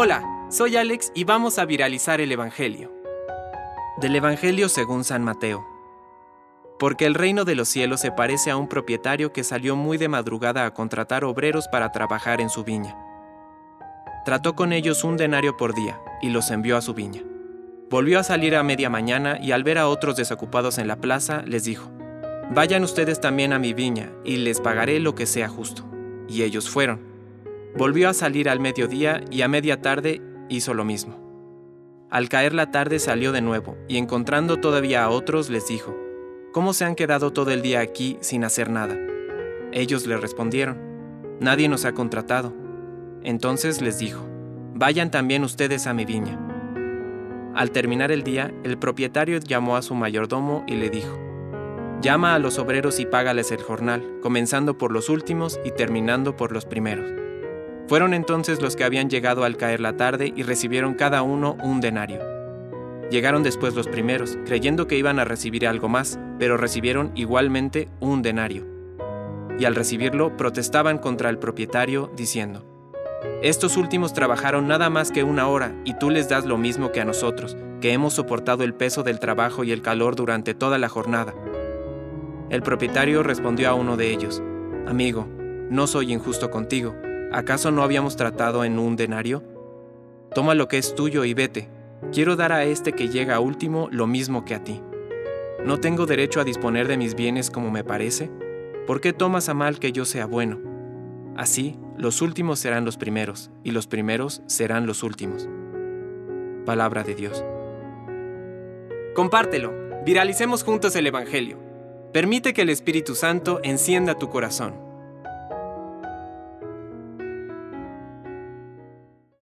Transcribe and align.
Hola, 0.00 0.22
soy 0.48 0.76
Alex 0.76 1.10
y 1.14 1.24
vamos 1.24 1.58
a 1.58 1.64
viralizar 1.64 2.20
el 2.20 2.30
Evangelio. 2.30 2.92
Del 3.96 4.14
Evangelio 4.14 4.68
según 4.68 5.02
San 5.02 5.24
Mateo. 5.24 5.66
Porque 6.78 7.04
el 7.04 7.14
reino 7.14 7.44
de 7.44 7.54
los 7.54 7.68
cielos 7.68 8.02
se 8.02 8.12
parece 8.12 8.50
a 8.52 8.56
un 8.56 8.68
propietario 8.68 9.32
que 9.32 9.42
salió 9.42 9.76
muy 9.76 9.98
de 9.98 10.06
madrugada 10.06 10.66
a 10.66 10.74
contratar 10.74 11.24
obreros 11.24 11.66
para 11.66 11.90
trabajar 11.90 12.40
en 12.40 12.48
su 12.48 12.64
viña. 12.64 12.96
Trató 14.24 14.54
con 14.54 14.72
ellos 14.72 15.04
un 15.04 15.16
denario 15.16 15.56
por 15.56 15.74
día 15.74 15.98
y 16.22 16.28
los 16.28 16.50
envió 16.50 16.76
a 16.76 16.80
su 16.80 16.94
viña. 16.94 17.22
Volvió 17.90 18.20
a 18.20 18.24
salir 18.24 18.54
a 18.56 18.62
media 18.62 18.90
mañana 18.90 19.38
y 19.40 19.52
al 19.52 19.64
ver 19.64 19.78
a 19.78 19.88
otros 19.88 20.16
desocupados 20.16 20.78
en 20.78 20.86
la 20.86 20.96
plaza, 20.96 21.42
les 21.46 21.64
dijo, 21.64 21.90
Vayan 22.50 22.84
ustedes 22.84 23.20
también 23.20 23.52
a 23.52 23.58
mi 23.58 23.72
viña 23.72 24.12
y 24.22 24.36
les 24.36 24.60
pagaré 24.60 25.00
lo 25.00 25.14
que 25.14 25.26
sea 25.26 25.48
justo. 25.48 25.84
Y 26.28 26.42
ellos 26.42 26.70
fueron. 26.70 27.07
Volvió 27.78 28.08
a 28.08 28.12
salir 28.12 28.48
al 28.48 28.58
mediodía 28.58 29.22
y 29.30 29.42
a 29.42 29.48
media 29.48 29.80
tarde 29.80 30.20
hizo 30.48 30.74
lo 30.74 30.84
mismo. 30.84 31.16
Al 32.10 32.28
caer 32.28 32.52
la 32.52 32.72
tarde 32.72 32.98
salió 32.98 33.30
de 33.30 33.40
nuevo 33.40 33.76
y 33.86 33.98
encontrando 33.98 34.56
todavía 34.56 35.04
a 35.04 35.10
otros 35.10 35.48
les 35.48 35.68
dijo, 35.68 35.96
¿Cómo 36.52 36.72
se 36.72 36.84
han 36.84 36.96
quedado 36.96 37.32
todo 37.32 37.52
el 37.52 37.62
día 37.62 37.78
aquí 37.78 38.18
sin 38.20 38.42
hacer 38.42 38.68
nada? 38.68 38.98
Ellos 39.70 40.08
le 40.08 40.16
respondieron, 40.16 40.76
Nadie 41.38 41.68
nos 41.68 41.84
ha 41.84 41.92
contratado. 41.92 42.52
Entonces 43.22 43.80
les 43.80 44.00
dijo, 44.00 44.26
Vayan 44.74 45.12
también 45.12 45.44
ustedes 45.44 45.86
a 45.86 45.94
mi 45.94 46.04
viña. 46.04 46.36
Al 47.54 47.70
terminar 47.70 48.10
el 48.10 48.24
día, 48.24 48.52
el 48.64 48.76
propietario 48.76 49.38
llamó 49.38 49.76
a 49.76 49.82
su 49.82 49.94
mayordomo 49.94 50.64
y 50.66 50.74
le 50.74 50.90
dijo, 50.90 51.16
Llama 52.02 52.34
a 52.34 52.40
los 52.40 52.58
obreros 52.58 52.98
y 52.98 53.06
págales 53.06 53.52
el 53.52 53.62
jornal, 53.62 54.18
comenzando 54.20 54.76
por 54.78 54.90
los 54.90 55.08
últimos 55.08 55.60
y 55.64 55.70
terminando 55.70 56.34
por 56.34 56.50
los 56.50 56.66
primeros. 56.66 57.27
Fueron 57.88 58.12
entonces 58.12 58.60
los 58.60 58.76
que 58.76 58.84
habían 58.84 59.08
llegado 59.08 59.44
al 59.44 59.56
caer 59.56 59.80
la 59.80 59.96
tarde 59.96 60.30
y 60.36 60.42
recibieron 60.42 60.92
cada 60.92 61.22
uno 61.22 61.56
un 61.62 61.80
denario. 61.80 62.20
Llegaron 63.10 63.42
después 63.42 63.74
los 63.74 63.88
primeros, 63.88 64.36
creyendo 64.44 64.86
que 64.86 64.98
iban 64.98 65.18
a 65.18 65.24
recibir 65.24 65.66
algo 65.66 65.88
más, 65.88 66.20
pero 66.38 66.58
recibieron 66.58 67.10
igualmente 67.14 67.88
un 68.00 68.20
denario. 68.20 68.66
Y 69.58 69.64
al 69.64 69.74
recibirlo 69.74 70.36
protestaban 70.36 70.98
contra 70.98 71.30
el 71.30 71.38
propietario, 71.38 72.12
diciendo, 72.14 72.62
Estos 73.42 73.78
últimos 73.78 74.12
trabajaron 74.12 74.68
nada 74.68 74.90
más 74.90 75.10
que 75.10 75.24
una 75.24 75.48
hora, 75.48 75.74
y 75.86 75.94
tú 75.94 76.10
les 76.10 76.28
das 76.28 76.44
lo 76.44 76.58
mismo 76.58 76.92
que 76.92 77.00
a 77.00 77.06
nosotros, 77.06 77.56
que 77.80 77.94
hemos 77.94 78.12
soportado 78.12 78.64
el 78.64 78.74
peso 78.74 79.02
del 79.02 79.18
trabajo 79.18 79.64
y 79.64 79.72
el 79.72 79.80
calor 79.80 80.14
durante 80.14 80.52
toda 80.52 80.76
la 80.76 80.90
jornada. 80.90 81.34
El 82.50 82.60
propietario 82.60 83.22
respondió 83.22 83.70
a 83.70 83.74
uno 83.74 83.96
de 83.96 84.12
ellos, 84.12 84.42
Amigo, 84.86 85.26
no 85.70 85.86
soy 85.86 86.12
injusto 86.12 86.50
contigo. 86.50 86.94
¿Acaso 87.32 87.70
no 87.70 87.82
habíamos 87.82 88.16
tratado 88.16 88.64
en 88.64 88.78
un 88.78 88.96
denario? 88.96 89.42
Toma 90.34 90.54
lo 90.54 90.66
que 90.66 90.78
es 90.78 90.94
tuyo 90.94 91.24
y 91.24 91.34
vete. 91.34 91.68
Quiero 92.10 92.36
dar 92.36 92.52
a 92.52 92.64
este 92.64 92.92
que 92.92 93.08
llega 93.08 93.40
último 93.40 93.88
lo 93.90 94.06
mismo 94.06 94.44
que 94.44 94.54
a 94.54 94.64
ti. 94.64 94.80
¿No 95.64 95.78
tengo 95.78 96.06
derecho 96.06 96.40
a 96.40 96.44
disponer 96.44 96.88
de 96.88 96.96
mis 96.96 97.14
bienes 97.14 97.50
como 97.50 97.70
me 97.70 97.84
parece? 97.84 98.30
¿Por 98.86 99.02
qué 99.02 99.12
tomas 99.12 99.50
a 99.50 99.54
mal 99.54 99.78
que 99.78 99.92
yo 99.92 100.06
sea 100.06 100.24
bueno? 100.24 100.58
Así, 101.36 101.76
los 101.98 102.22
últimos 102.22 102.60
serán 102.60 102.86
los 102.86 102.96
primeros, 102.96 103.50
y 103.62 103.72
los 103.72 103.86
primeros 103.86 104.42
serán 104.46 104.86
los 104.86 105.02
últimos. 105.02 105.48
Palabra 106.64 107.02
de 107.02 107.14
Dios. 107.14 107.44
Compártelo. 109.14 109.74
Viralicemos 110.06 110.62
juntos 110.64 110.96
el 110.96 111.06
Evangelio. 111.06 111.58
Permite 112.12 112.54
que 112.54 112.62
el 112.62 112.70
Espíritu 112.70 113.14
Santo 113.14 113.60
encienda 113.62 114.14
tu 114.14 114.30
corazón. 114.30 114.87